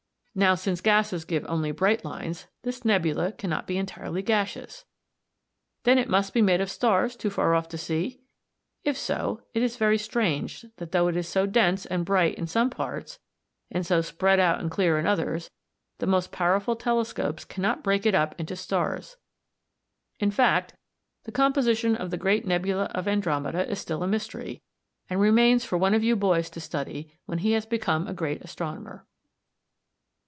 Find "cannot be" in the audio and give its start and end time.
3.33-3.77